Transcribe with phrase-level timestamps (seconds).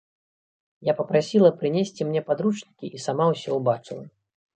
[0.87, 4.05] Я папрасіла прынесці мне падручнікі і сама ўсё ўбачыла.